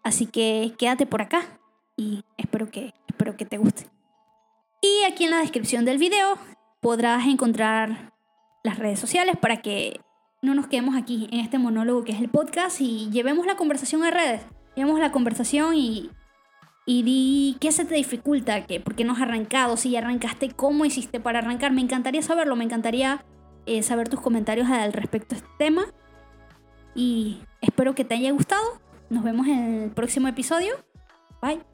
Así 0.03 0.25
que 0.25 0.73
quédate 0.77 1.05
por 1.05 1.21
acá 1.21 1.59
y 1.95 2.23
espero 2.37 2.69
que, 2.69 2.93
espero 3.07 3.37
que 3.37 3.45
te 3.45 3.57
guste. 3.57 3.87
Y 4.81 5.05
aquí 5.05 5.23
en 5.23 5.31
la 5.31 5.39
descripción 5.39 5.85
del 5.85 5.97
video 5.97 6.37
podrás 6.81 7.25
encontrar 7.25 8.13
las 8.63 8.77
redes 8.77 8.99
sociales 8.99 9.35
para 9.39 9.61
que 9.61 10.01
no 10.41 10.55
nos 10.55 10.67
quedemos 10.67 10.95
aquí 10.97 11.29
en 11.31 11.39
este 11.39 11.57
monólogo 11.57 12.03
que 12.03 12.11
es 12.11 12.19
el 12.19 12.29
podcast 12.29 12.81
y 12.81 13.09
llevemos 13.09 13.45
la 13.45 13.55
conversación 13.55 14.03
a 14.03 14.11
redes. 14.11 14.41
Llevemos 14.75 14.99
la 14.99 15.13
conversación 15.13 15.75
y, 15.75 16.09
y 16.85 17.03
di 17.03 17.57
qué 17.59 17.71
se 17.71 17.85
te 17.85 17.95
dificulta, 17.95 18.65
¿Qué, 18.65 18.79
por 18.79 18.95
qué 18.95 19.03
no 19.03 19.13
has 19.13 19.21
arrancado, 19.21 19.77
si 19.77 19.91
ya 19.91 19.99
arrancaste, 19.99 20.49
cómo 20.51 20.85
hiciste 20.85 21.19
para 21.19 21.39
arrancar. 21.39 21.71
Me 21.71 21.81
encantaría 21.81 22.21
saberlo, 22.21 22.55
me 22.55 22.65
encantaría 22.65 23.23
eh, 23.65 23.83
saber 23.83 24.09
tus 24.09 24.19
comentarios 24.19 24.69
al 24.69 24.93
respecto 24.93 25.35
a 25.35 25.37
este 25.37 25.49
tema. 25.57 25.85
Y 26.95 27.41
espero 27.61 27.95
que 27.95 28.03
te 28.03 28.15
haya 28.15 28.31
gustado. 28.31 28.81
Nos 29.09 29.23
vemos 29.23 29.47
en 29.47 29.83
el 29.83 29.91
próximo 29.91 30.27
episodio. 30.27 30.75
Bye. 31.41 31.72